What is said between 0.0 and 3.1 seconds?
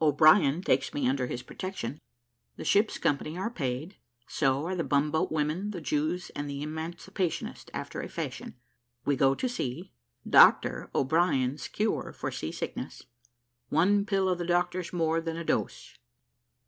O'BRIEN TAKES ME UNDER HIS PROTECTION THE SHIP'S